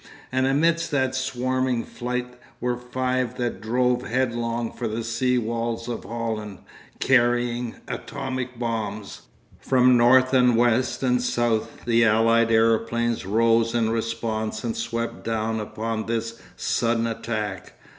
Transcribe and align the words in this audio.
And 0.31 0.47
amidst 0.47 0.89
that 0.89 1.13
swarming 1.13 1.83
flight 1.85 2.27
were 2.59 2.75
five 2.75 3.35
that 3.37 3.61
drove 3.61 4.01
headlong 4.01 4.71
for 4.71 4.87
the 4.87 5.03
sea 5.03 5.37
walls 5.37 5.87
of 5.87 6.05
Holland, 6.05 6.57
carrying 6.99 7.75
atomic 7.87 8.57
bombs. 8.57 9.21
From 9.59 9.97
north 9.97 10.33
and 10.33 10.57
west 10.57 11.03
and 11.03 11.21
south, 11.21 11.85
the 11.85 12.03
allied 12.03 12.49
aeroplanes 12.51 13.27
rose 13.27 13.75
in 13.75 13.91
response 13.91 14.63
and 14.63 14.75
swept 14.75 15.23
down 15.23 15.59
upon 15.59 16.07
this 16.07 16.41
sudden 16.57 17.05
attack. 17.05 17.73